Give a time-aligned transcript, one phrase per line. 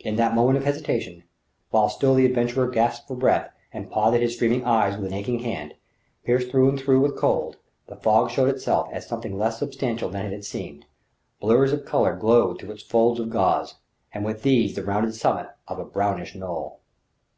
[0.00, 1.24] In that moment of hesitation,
[1.70, 5.14] while still the adventurer gasped for breath and pawed at his streaming eyes with an
[5.14, 5.72] aching hand,
[6.24, 7.56] pierced through and through with cold,
[7.86, 10.84] the fog showed itself as something less substantial than it had seemed;
[11.40, 13.76] blurs of colour glowed through its folds of gauze,
[14.12, 16.80] and with these the rounded summit of a brownish, knoll.